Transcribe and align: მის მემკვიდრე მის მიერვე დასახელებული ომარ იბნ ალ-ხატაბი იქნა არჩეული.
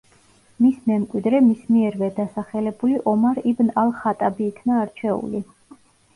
მის 0.63 0.77
მემკვიდრე 0.91 1.41
მის 1.49 1.61
მიერვე 1.73 2.09
დასახელებული 2.21 2.99
ომარ 3.13 3.43
იბნ 3.53 3.71
ალ-ხატაბი 3.83 4.49
იქნა 4.55 4.83
არჩეული. 4.89 5.45